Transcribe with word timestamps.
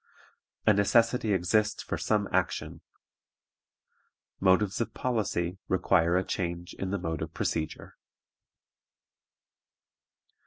A 0.65 0.73
necessity 0.73 1.31
exists 1.31 1.83
for 1.83 1.95
some 1.95 2.27
action. 2.31 2.81
Motives 4.39 4.81
of 4.81 4.95
policy 4.95 5.59
require 5.67 6.17
a 6.17 6.23
change 6.23 6.73
in 6.73 6.89
the 6.89 6.97
mode 6.97 7.21
of 7.21 7.35
procedure. 7.35 7.95